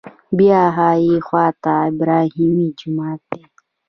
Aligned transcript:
بیا 0.37 0.61
ښي 0.75 1.09
خوا 1.27 1.47
ته 1.63 1.73
ابراهیمي 1.89 2.69
جومات 2.79 3.21
دی. 3.31 3.41